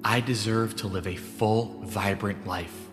I 0.04 0.20
deserve 0.20 0.76
to 0.76 0.87
live 0.87 1.09
a 1.09 1.16
full, 1.16 1.83
vibrant 1.83 2.46
life. 2.46 2.87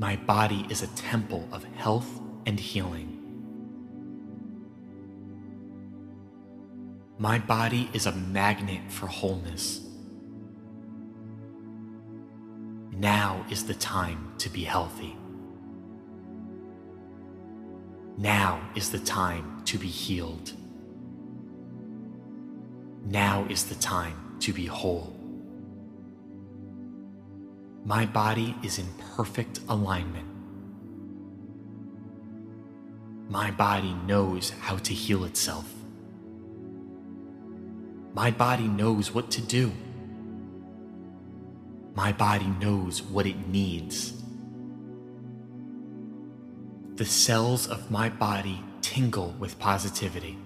My 0.00 0.16
body 0.16 0.66
is 0.68 0.82
a 0.82 0.88
temple 0.88 1.48
of 1.52 1.62
health 1.76 2.10
and 2.44 2.58
healing. 2.58 3.14
My 7.18 7.38
body 7.38 7.88
is 7.92 8.06
a 8.06 8.12
magnet 8.12 8.90
for 8.90 9.06
wholeness. 9.06 9.80
Now 12.90 13.46
is 13.48 13.64
the 13.64 13.74
time 13.74 14.32
to 14.38 14.48
be 14.48 14.64
healthy. 14.64 15.16
Now 18.18 18.60
is 18.74 18.90
the 18.90 18.98
time 18.98 19.62
to 19.66 19.78
be 19.78 19.86
healed. 19.86 20.52
Now 23.04 23.46
is 23.48 23.66
the 23.66 23.76
time 23.76 24.36
to 24.40 24.52
be 24.52 24.66
whole. 24.66 25.14
My 27.84 28.06
body 28.06 28.56
is 28.64 28.80
in 28.80 28.88
perfect 29.14 29.60
alignment. 29.68 30.26
My 33.28 33.52
body 33.52 33.94
knows 34.04 34.50
how 34.50 34.78
to 34.78 34.92
heal 34.92 35.24
itself. 35.24 35.72
My 38.14 38.32
body 38.32 38.66
knows 38.66 39.14
what 39.14 39.30
to 39.30 39.40
do. 39.40 39.70
My 41.94 42.10
body 42.10 42.48
knows 42.60 43.00
what 43.00 43.26
it 43.26 43.46
needs. 43.46 44.12
The 46.98 47.04
cells 47.04 47.68
of 47.68 47.92
my 47.92 48.08
body 48.08 48.60
tingle 48.80 49.32
with 49.38 49.56
positivity. 49.60 50.36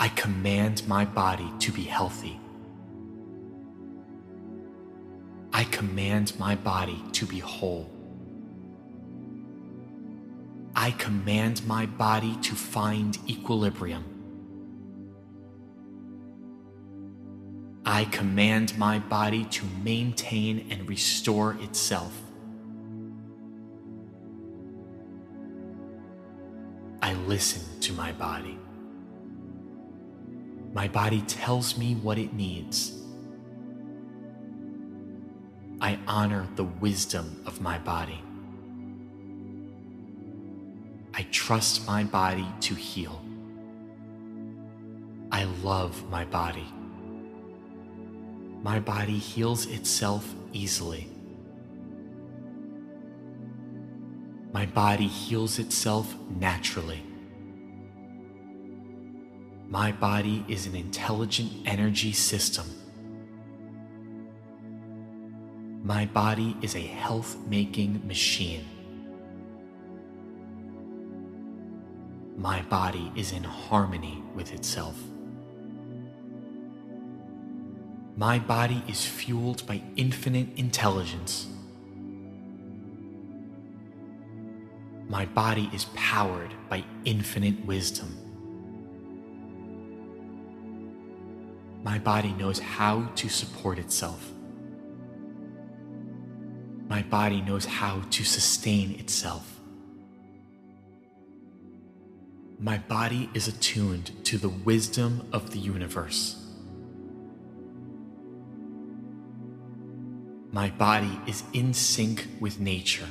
I 0.00 0.08
command 0.08 0.82
my 0.88 1.04
body 1.04 1.48
to 1.60 1.70
be 1.70 1.84
healthy. 1.84 2.40
I 5.52 5.62
command 5.62 6.36
my 6.36 6.56
body 6.56 7.00
to 7.12 7.24
be 7.24 7.38
whole. 7.38 7.88
I 10.74 10.90
command 10.90 11.64
my 11.68 11.86
body 11.86 12.34
to 12.42 12.56
find 12.56 13.16
equilibrium. 13.28 14.04
I 17.86 18.06
command 18.06 18.76
my 18.76 18.98
body 18.98 19.44
to 19.44 19.64
maintain 19.84 20.66
and 20.72 20.88
restore 20.88 21.54
itself. 21.60 22.23
Listen 27.34 27.80
to 27.80 27.92
my 27.94 28.12
body. 28.12 28.56
My 30.72 30.86
body 30.86 31.20
tells 31.22 31.76
me 31.76 31.96
what 31.96 32.16
it 32.16 32.32
needs. 32.32 32.92
I 35.80 35.98
honor 36.06 36.46
the 36.54 36.62
wisdom 36.62 37.42
of 37.44 37.60
my 37.60 37.76
body. 37.78 38.22
I 41.12 41.26
trust 41.32 41.84
my 41.88 42.04
body 42.04 42.46
to 42.60 42.74
heal. 42.76 43.20
I 45.32 45.42
love 45.64 46.08
my 46.08 46.24
body. 46.26 46.68
My 48.62 48.78
body 48.78 49.18
heals 49.18 49.66
itself 49.66 50.32
easily. 50.52 51.08
My 54.52 54.66
body 54.66 55.08
heals 55.08 55.58
itself 55.58 56.14
naturally. 56.38 57.02
My 59.74 59.90
body 59.90 60.44
is 60.46 60.66
an 60.66 60.76
intelligent 60.76 61.50
energy 61.66 62.12
system. 62.12 62.64
My 65.82 66.06
body 66.06 66.56
is 66.62 66.76
a 66.76 66.80
health 66.80 67.36
making 67.48 68.06
machine. 68.06 68.64
My 72.36 72.62
body 72.62 73.10
is 73.16 73.32
in 73.32 73.42
harmony 73.42 74.22
with 74.36 74.52
itself. 74.52 74.96
My 78.16 78.38
body 78.38 78.80
is 78.86 79.04
fueled 79.04 79.66
by 79.66 79.82
infinite 79.96 80.56
intelligence. 80.56 81.48
My 85.08 85.26
body 85.26 85.68
is 85.74 85.86
powered 85.96 86.54
by 86.68 86.84
infinite 87.04 87.66
wisdom. 87.66 88.23
My 91.84 91.98
body 91.98 92.32
knows 92.32 92.58
how 92.58 93.04
to 93.14 93.28
support 93.28 93.78
itself. 93.78 94.32
My 96.88 97.02
body 97.02 97.42
knows 97.42 97.66
how 97.66 98.00
to 98.10 98.24
sustain 98.24 98.98
itself. 98.98 99.60
My 102.58 102.78
body 102.78 103.28
is 103.34 103.48
attuned 103.48 104.24
to 104.24 104.38
the 104.38 104.48
wisdom 104.48 105.28
of 105.30 105.50
the 105.50 105.58
universe. 105.58 106.40
My 110.52 110.70
body 110.70 111.20
is 111.26 111.42
in 111.52 111.74
sync 111.74 112.26
with 112.40 112.60
nature. 112.60 113.08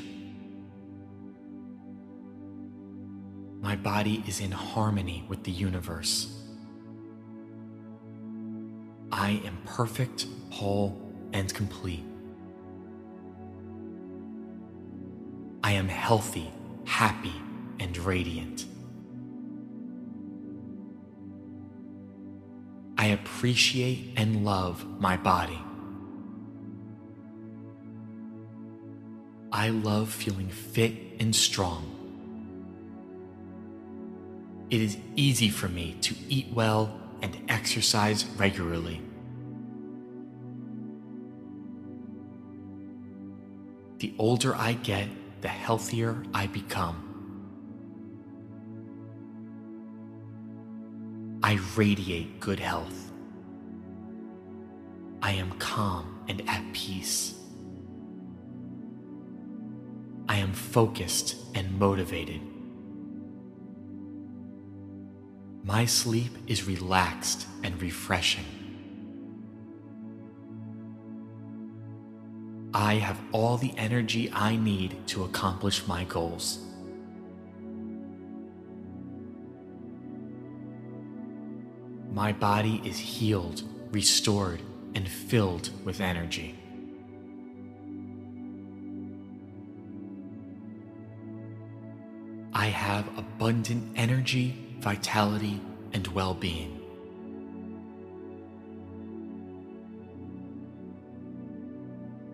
My 3.62 3.76
body 3.76 4.24
is 4.28 4.40
in 4.40 4.52
harmony 4.52 5.26
with 5.28 5.44
the 5.44 5.52
universe. 5.52 6.43
I 9.24 9.40
am 9.46 9.58
perfect, 9.66 10.28
whole, 10.50 11.02
and 11.32 11.54
complete. 11.54 12.04
I 15.64 15.72
am 15.72 15.88
healthy, 15.88 16.52
happy, 16.84 17.42
and 17.80 17.98
radiant. 18.00 18.66
I 22.98 23.06
appreciate 23.06 24.12
and 24.18 24.44
love 24.44 24.86
my 25.00 25.16
body. 25.16 25.62
I 29.54 29.70
love 29.70 30.10
feeling 30.10 30.50
fit 30.50 30.96
and 31.22 31.34
strong. 31.34 31.90
It 34.70 34.82
is 34.82 34.98
easy 35.16 35.48
for 35.48 35.70
me 35.70 35.96
to 36.02 36.14
eat 36.28 36.48
well 36.52 37.00
and 37.22 37.38
exercise 37.48 38.26
regularly. 38.36 39.02
The 44.04 44.14
older 44.20 44.54
I 44.54 44.74
get, 44.74 45.08
the 45.40 45.48
healthier 45.48 46.26
I 46.34 46.48
become. 46.48 46.98
I 51.42 51.58
radiate 51.78 52.42
good 52.42 52.60
health. 52.60 53.14
I 55.22 55.32
am 55.32 55.52
calm 55.52 56.20
and 56.28 56.44
at 56.50 56.66
peace. 56.74 57.36
I 60.28 60.36
am 60.36 60.52
focused 60.52 61.38
and 61.56 61.80
motivated. 61.80 62.42
My 65.64 65.86
sleep 65.86 66.34
is 66.46 66.68
relaxed 66.68 67.48
and 67.64 67.82
refreshing. 67.82 68.63
I 72.74 72.96
have 72.96 73.20
all 73.32 73.58
the 73.58 73.74
energy 73.78 74.32
I 74.34 74.56
need 74.56 75.08
to 75.08 75.24
accomplish 75.24 75.88
my 75.88 76.04
goals. 76.06 76.60
My 82.12 82.32
body 82.32 82.82
is 82.84 82.98
healed, 82.98 83.64
restored, 83.92 84.62
and 84.96 85.08
filled 85.08 85.70
with 85.86 86.02
energy. 86.02 86.56
I 92.54 92.68
have 92.68 93.08
abundant 93.18 93.94
energy 93.96 94.64
vitality, 94.84 95.62
and 95.94 96.06
well 96.08 96.34
being. 96.34 96.83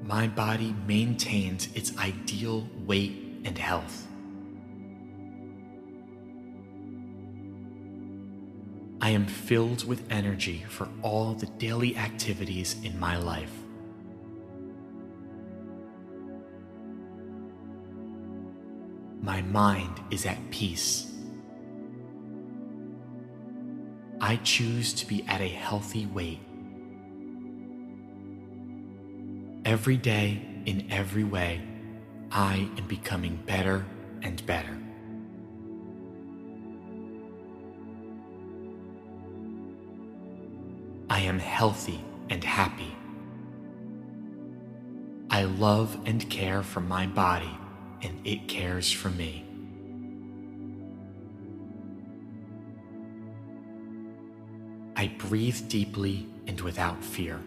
My 0.10 0.28
body 0.28 0.76
maintains 0.88 1.70
its 1.76 1.96
ideal 2.00 2.68
weight 2.88 3.44
and 3.46 3.56
health. 3.56 4.08
I 9.00 9.12
am 9.12 9.28
filled 9.28 9.88
with 9.88 10.12
energy 10.12 10.66
for 10.68 10.90
all 11.04 11.36
the 11.36 11.46
daily 11.46 11.96
activities 11.96 12.76
in 12.84 13.00
my 13.00 13.18
life. 13.18 13.54
My 19.22 19.44
mind 19.44 20.02
is 20.10 20.26
at 20.26 20.40
peace. 20.50 21.14
I 24.20 24.38
choose 24.38 24.92
to 24.94 25.06
be 25.06 25.24
at 25.28 25.40
a 25.40 25.48
healthy 25.48 26.08
weight. 26.08 26.49
Every 29.70 29.98
day, 29.98 30.42
in 30.66 30.88
every 30.90 31.24
way, 31.24 31.62
I 32.32 32.68
am 32.76 32.88
becoming 32.88 33.36
better 33.46 33.86
and 34.24 34.44
better. 34.48 34.76
I 41.08 41.20
am 41.20 41.38
healthy 41.38 42.04
and 42.32 42.44
happy. 42.44 42.98
I 45.30 45.44
love 45.44 45.96
and 46.08 46.28
care 46.32 46.64
for 46.64 46.82
my 46.82 47.06
body, 47.06 47.56
and 48.02 48.26
it 48.26 48.48
cares 48.48 48.92
for 48.92 49.12
me. 49.12 49.46
I 54.96 55.14
breathe 55.20 55.70
deeply 55.70 56.28
and 56.48 56.60
without 56.62 57.04
fear. 57.04 57.40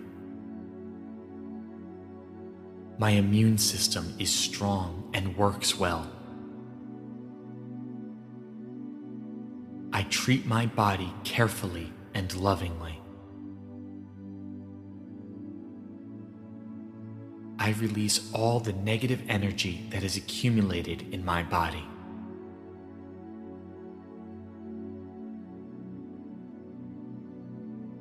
My 3.03 3.11
immune 3.11 3.59
system 3.59 4.15
is 4.21 4.31
strong 4.33 5.11
and 5.13 5.37
works 5.37 5.77
well. 5.77 6.09
I 9.93 10.05
treat 10.05 10.47
my 10.47 10.67
body 10.67 11.13
carefully 11.25 11.93
and 12.15 12.33
lovingly. 12.37 13.01
I 17.59 17.71
release 17.71 18.31
all 18.33 18.61
the 18.61 18.73
negative 18.73 19.21
energy 19.29 19.85
that 19.91 20.05
is 20.05 20.17
accumulated 20.17 21.13
in 21.13 21.25
my 21.25 21.43
body. 21.43 21.85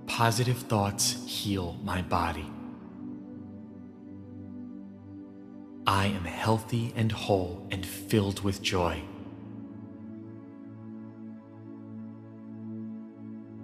Positive 0.06 0.60
thoughts 0.60 1.26
heal 1.26 1.80
my 1.84 2.04
body. 2.04 2.46
I 6.02 6.08
am 6.08 6.26
healthy 6.26 6.94
and 6.96 7.12
whole 7.12 7.68
and 7.70 7.86
filled 7.86 8.40
with 8.42 8.60
joy. 8.64 9.04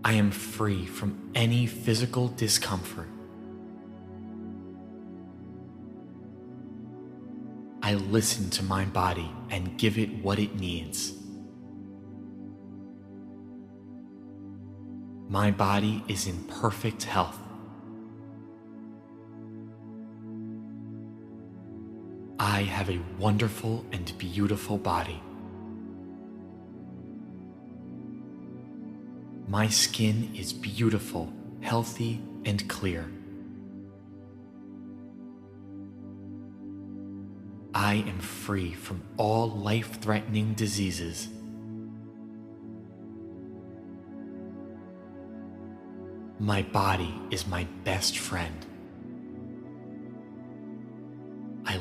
I 0.05 0.13
am 0.13 0.29
free 0.29 0.85
from 0.85 1.31
any 1.33 1.65
physical 1.65 2.27
discomfort. 2.27 3.07
I 7.81 7.95
listen 7.95 8.51
to 8.51 8.63
my 8.63 8.85
body 8.85 9.31
and 9.49 9.75
give 9.75 9.97
it 9.97 10.23
what 10.23 10.37
it 10.37 10.59
needs. 10.59 11.13
My 15.27 15.49
body 15.49 16.03
is 16.07 16.27
in 16.27 16.43
perfect 16.43 17.01
health. 17.01 17.46
I 22.57 22.63
have 22.63 22.89
a 22.89 22.99
wonderful 23.19 23.85
and 23.91 24.11
beautiful 24.17 24.79
body. 24.79 25.21
My 29.47 29.67
skin 29.67 30.31
is 30.33 30.53
beautiful, 30.53 31.31
healthy, 31.61 32.19
and 32.45 32.67
clear. 32.67 33.11
I 37.75 38.03
am 38.07 38.17
free 38.17 38.73
from 38.73 39.03
all 39.17 39.51
life 39.51 40.01
threatening 40.01 40.55
diseases. 40.55 41.27
My 46.39 46.63
body 46.63 47.13
is 47.29 47.45
my 47.45 47.67
best 47.83 48.17
friend. 48.17 48.65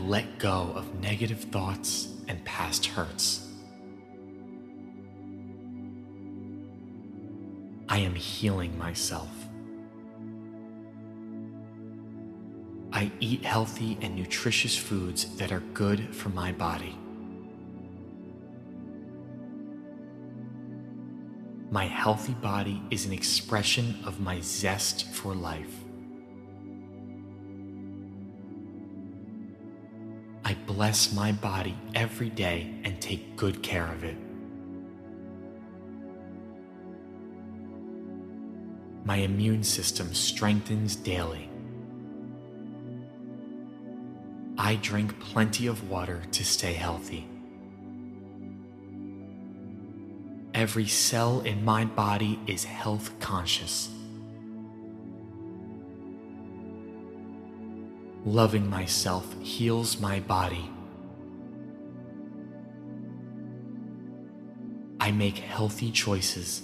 Let 0.07 0.39
go 0.39 0.73
of 0.77 1.01
negative 1.01 1.41
thoughts 1.51 2.09
and 2.29 2.43
past 2.45 2.87
hurts. 2.87 3.49
I 7.89 7.99
am 7.99 8.15
healing 8.15 8.79
myself. 8.79 9.31
I 12.93 13.11
eat 13.19 13.45
healthy 13.45 13.99
and 14.01 14.15
nutritious 14.15 14.77
foods 14.77 15.37
that 15.37 15.51
are 15.51 15.61
good 15.75 16.15
for 16.15 16.29
my 16.29 16.53
body. 16.53 16.97
My 21.71 21.87
healthy 21.87 22.35
body 22.35 22.81
is 22.91 23.07
an 23.07 23.13
expression 23.13 23.97
of 24.05 24.21
my 24.21 24.41
zest 24.41 25.09
for 25.09 25.35
life. 25.35 25.86
Bless 30.77 31.11
my 31.15 31.33
body 31.33 31.75
every 31.95 32.29
day 32.29 32.71
and 32.85 33.01
take 33.01 33.35
good 33.35 33.63
care 33.63 33.87
of 33.87 34.05
it. 34.05 34.15
My 39.03 39.17
immune 39.17 39.65
system 39.65 40.13
strengthens 40.13 40.95
daily. 40.95 41.49
I 44.59 44.75
drink 44.77 45.19
plenty 45.19 45.67
of 45.67 45.89
water 45.89 46.21
to 46.33 46.45
stay 46.45 46.75
healthy. 46.75 47.27
Every 50.53 50.87
cell 50.87 51.41
in 51.41 51.65
my 51.65 51.87
body 51.87 52.39
is 52.47 52.65
health 52.65 53.19
conscious. 53.19 53.96
Loving 58.27 58.69
myself 58.69 59.35
heals 59.41 59.99
my 59.99 60.21
body. 60.21 60.71
I 65.01 65.11
make 65.13 65.39
healthy 65.39 65.91
choices. 65.91 66.63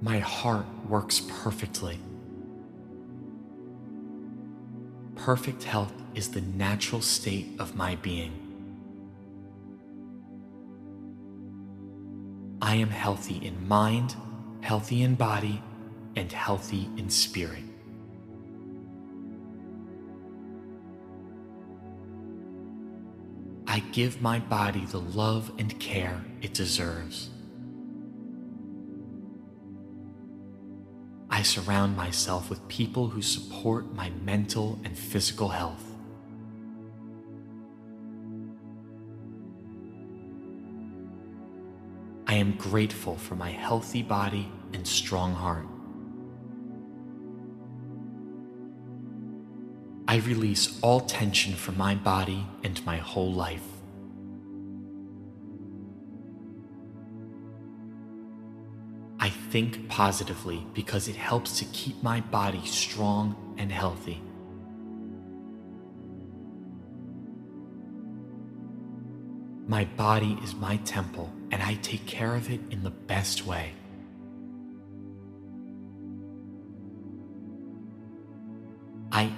My 0.00 0.20
heart 0.20 0.64
works 0.88 1.20
perfectly. 1.42 1.98
perfect 5.28 5.64
health 5.64 5.92
is 6.14 6.30
the 6.30 6.40
natural 6.40 7.02
state 7.02 7.48
of 7.58 7.76
my 7.76 7.96
being. 7.96 8.32
I 12.62 12.76
am 12.76 12.88
healthy 12.88 13.36
in 13.44 13.68
mind, 13.68 14.16
healthy 14.62 15.02
in 15.02 15.16
body, 15.16 15.60
and 16.16 16.32
healthy 16.32 16.88
in 16.96 17.10
spirit. 17.10 17.67
I 23.78 23.80
give 23.92 24.20
my 24.20 24.40
body 24.40 24.84
the 24.86 24.98
love 24.98 25.52
and 25.56 25.78
care 25.78 26.24
it 26.42 26.52
deserves. 26.52 27.30
I 31.30 31.42
surround 31.42 31.96
myself 31.96 32.50
with 32.50 32.66
people 32.66 33.06
who 33.06 33.22
support 33.22 33.94
my 33.94 34.10
mental 34.24 34.80
and 34.82 34.98
physical 34.98 35.46
health. 35.46 35.84
I 42.26 42.34
am 42.34 42.56
grateful 42.56 43.14
for 43.14 43.36
my 43.36 43.52
healthy 43.52 44.02
body 44.02 44.50
and 44.72 44.84
strong 44.84 45.32
heart. 45.32 45.68
I 50.10 50.16
release 50.16 50.80
all 50.80 51.00
tension 51.00 51.52
from 51.52 51.76
my 51.76 51.94
body 51.94 52.46
and 52.64 52.84
my 52.86 52.96
whole 52.96 53.30
life. 53.30 53.62
I 59.20 59.28
think 59.28 59.86
positively 59.90 60.66
because 60.72 61.08
it 61.08 61.16
helps 61.16 61.58
to 61.58 61.66
keep 61.66 62.02
my 62.02 62.22
body 62.22 62.64
strong 62.64 63.54
and 63.58 63.70
healthy. 63.70 64.22
My 69.66 69.84
body 69.84 70.38
is 70.42 70.54
my 70.54 70.78
temple, 70.78 71.30
and 71.50 71.62
I 71.62 71.74
take 71.82 72.06
care 72.06 72.34
of 72.34 72.50
it 72.50 72.60
in 72.70 72.82
the 72.82 72.90
best 72.90 73.44
way. 73.44 73.72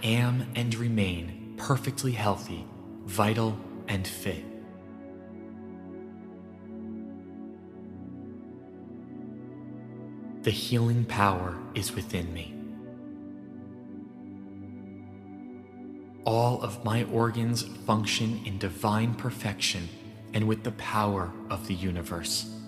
Am 0.03 0.51
and 0.55 0.75
remain 0.75 1.55
perfectly 1.57 2.13
healthy, 2.13 2.67
vital, 3.05 3.59
and 3.89 4.07
fit. 4.07 4.45
The 10.43 10.51
healing 10.51 11.05
power 11.05 11.59
is 11.75 11.95
within 11.95 12.33
me. 12.33 12.55
All 16.25 16.63
of 16.63 16.85
my 16.85 17.05
organs 17.05 17.63
function 17.63 18.41
in 18.45 18.59
divine 18.59 19.15
perfection 19.15 19.89
and 20.33 20.47
with 20.47 20.63
the 20.63 20.73
power 20.73 21.33
of 21.51 21.67
the 21.67 21.75
universe. 21.75 22.60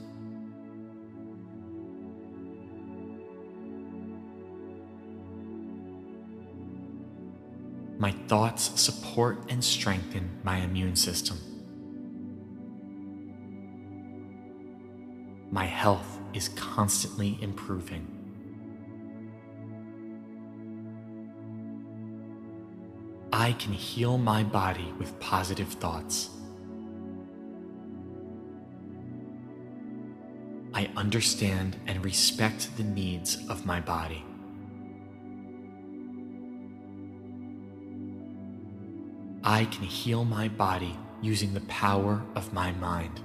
My 8.03 8.11
thoughts 8.27 8.81
support 8.81 9.49
and 9.49 9.63
strengthen 9.63 10.29
my 10.43 10.57
immune 10.57 10.97
system. 10.97 11.39
My 15.53 15.67
health 15.67 16.19
is 16.35 16.49
constantly 16.49 17.39
improving. 17.41 18.05
I 23.33 23.53
can 23.53 23.73
heal 23.73 24.19
my 24.19 24.43
body 24.43 24.93
with 24.99 25.21
positive 25.21 25.69
thoughts. 25.69 26.31
I 30.75 30.91
understand 30.97 31.77
and 31.87 32.05
respect 32.05 32.77
the 32.77 32.83
needs 32.83 33.39
of 33.49 33.65
my 33.65 33.79
body. 33.79 34.25
I 39.53 39.67
can 39.67 39.85
heal 39.85 40.25
my 40.25 40.49
body 40.49 40.97
using 41.21 41.53
the 41.53 41.61
power 41.83 42.23
of 42.35 42.55
my 42.55 42.73
mind. 42.73 43.21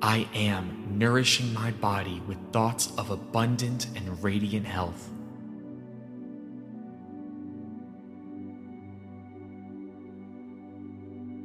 I 0.00 0.28
am 0.32 0.86
nourishing 1.00 1.52
my 1.52 1.72
body 1.72 2.22
with 2.28 2.38
thoughts 2.52 2.92
of 2.96 3.10
abundant 3.10 3.88
and 3.96 4.22
radiant 4.22 4.66
health. 4.66 5.10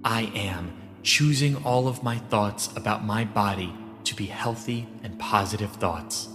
I 0.05 0.31
am 0.35 0.73
choosing 1.01 1.55
all 1.63 1.87
of 1.87 2.03
my 2.03 2.19
thoughts 2.19 2.69
about 2.75 3.03
my 3.03 3.23
body 3.23 3.73
to 4.03 4.15
be 4.15 4.27
healthy 4.27 4.87
and 5.01 5.17
positive 5.17 5.71
thoughts. 5.71 6.30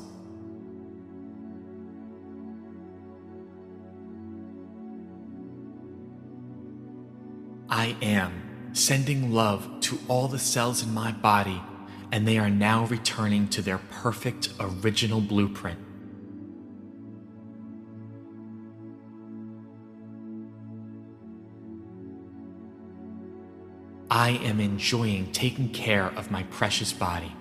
I 7.76 7.94
am 8.00 8.70
sending 8.72 9.34
love 9.34 9.80
to 9.82 9.98
all 10.08 10.28
the 10.28 10.38
cells 10.38 10.82
in 10.82 10.94
my 10.94 11.12
body, 11.12 11.60
and 12.10 12.26
they 12.26 12.38
are 12.38 12.48
now 12.48 12.86
returning 12.86 13.48
to 13.48 13.60
their 13.60 13.76
perfect 13.76 14.48
original 14.58 15.20
blueprint. 15.20 15.78
I 24.10 24.30
am 24.30 24.58
enjoying 24.58 25.30
taking 25.32 25.68
care 25.68 26.06
of 26.16 26.30
my 26.30 26.44
precious 26.44 26.94
body. 26.94 27.36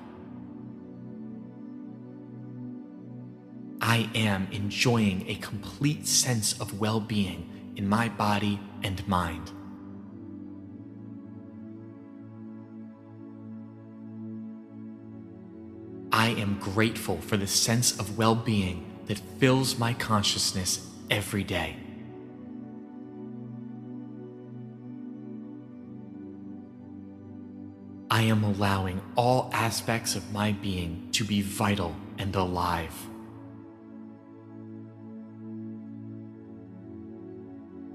I 3.79 4.09
am 4.13 4.49
enjoying 4.51 5.23
a 5.29 5.35
complete 5.35 6.05
sense 6.05 6.59
of 6.59 6.77
well 6.77 6.99
being 6.99 7.73
in 7.77 7.87
my 7.87 8.09
body 8.09 8.59
and 8.83 9.07
mind. 9.07 9.53
Grateful 16.59 17.17
for 17.21 17.37
the 17.37 17.47
sense 17.47 17.99
of 17.99 18.17
well 18.17 18.35
being 18.35 18.85
that 19.07 19.19
fills 19.39 19.77
my 19.77 19.93
consciousness 19.93 20.89
every 21.09 21.43
day. 21.43 21.77
I 28.09 28.21
am 28.21 28.43
allowing 28.43 29.01
all 29.15 29.49
aspects 29.53 30.15
of 30.15 30.31
my 30.31 30.53
being 30.53 31.09
to 31.11 31.23
be 31.23 31.41
vital 31.41 31.95
and 32.17 32.35
alive. 32.35 32.93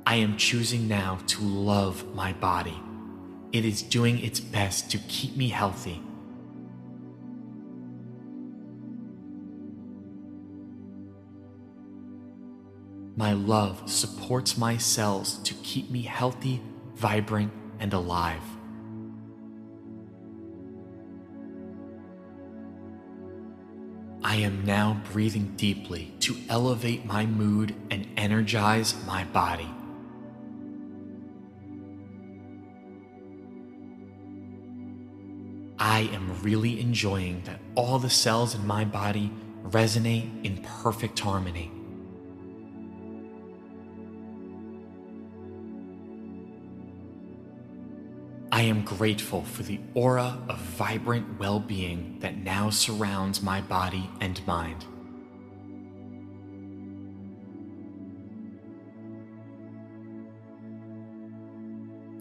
I 0.06 0.16
am 0.16 0.36
choosing 0.36 0.88
now 0.88 1.20
to 1.28 1.42
love 1.42 2.14
my 2.14 2.32
body. 2.34 2.78
It 3.52 3.64
is 3.64 3.80
doing 3.80 4.18
its 4.18 4.40
best 4.40 4.90
to 4.90 4.98
keep 4.98 5.36
me 5.36 5.48
healthy. 5.48 6.02
My 13.20 13.34
love 13.34 13.82
supports 13.84 14.56
my 14.56 14.78
cells 14.78 15.40
to 15.40 15.52
keep 15.62 15.90
me 15.90 16.00
healthy, 16.00 16.62
vibrant, 16.94 17.52
and 17.78 17.92
alive. 17.92 18.40
I 24.24 24.36
am 24.36 24.64
now 24.64 25.02
breathing 25.12 25.52
deeply 25.56 26.14
to 26.20 26.34
elevate 26.48 27.04
my 27.04 27.26
mood 27.26 27.74
and 27.90 28.08
energize 28.16 28.94
my 29.04 29.24
body. 29.24 29.68
I 35.78 36.08
am 36.14 36.40
really 36.40 36.80
enjoying 36.80 37.42
that 37.44 37.60
all 37.74 37.98
the 37.98 38.08
cells 38.08 38.54
in 38.54 38.66
my 38.66 38.86
body 38.86 39.30
resonate 39.62 40.42
in 40.42 40.62
perfect 40.62 41.18
harmony. 41.20 41.70
I 48.60 48.64
am 48.64 48.82
grateful 48.82 49.40
for 49.42 49.62
the 49.62 49.80
aura 49.94 50.38
of 50.50 50.58
vibrant 50.58 51.38
well 51.38 51.58
being 51.58 52.18
that 52.20 52.36
now 52.36 52.68
surrounds 52.68 53.42
my 53.42 53.62
body 53.62 54.10
and 54.20 54.46
mind. 54.46 54.84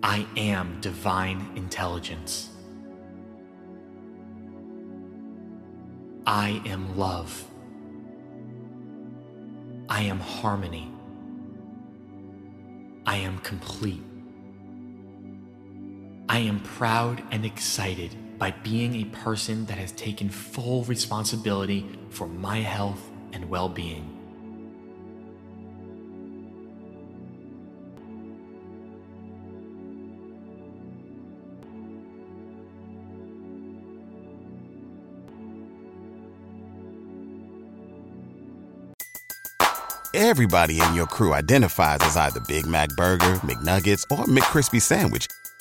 I 0.01 0.25
am 0.37 0.79
divine 0.79 1.45
intelligence. 1.57 2.51
I 6.25 6.61
am 6.65 6.97
love. 6.97 7.43
I 9.89 10.03
am 10.03 10.21
harmony. 10.21 10.89
I 13.05 13.17
am 13.17 13.39
complete. 13.39 14.08
I 16.31 16.37
am 16.37 16.59
proud 16.59 17.23
and 17.31 17.43
excited 17.43 18.15
by 18.37 18.51
being 18.51 18.93
a 18.93 19.05
person 19.05 19.65
that 19.65 19.79
has 19.79 19.91
taken 19.91 20.29
full 20.29 20.83
responsibility 20.83 21.89
for 22.11 22.27
my 22.27 22.59
health 22.59 23.01
and 23.33 23.49
well 23.49 23.67
being. 23.67 24.15
Everybody 40.13 40.79
in 40.79 40.93
your 40.93 41.07
crew 41.07 41.33
identifies 41.33 41.99
as 42.01 42.15
either 42.15 42.39
Big 42.41 42.67
Mac 42.67 42.89
Burger, 42.89 43.35
McNuggets, 43.37 44.03
or 44.11 44.25
McCrispy 44.25 44.79
Sandwich 44.79 45.25